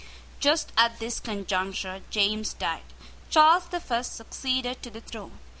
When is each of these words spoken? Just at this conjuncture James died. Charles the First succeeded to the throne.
Just 0.39 0.71
at 0.77 0.97
this 0.97 1.19
conjuncture 1.19 2.01
James 2.09 2.53
died. 2.55 2.81
Charles 3.29 3.65
the 3.67 3.79
First 3.79 4.15
succeeded 4.15 4.81
to 4.81 4.89
the 4.89 5.01
throne. 5.01 5.37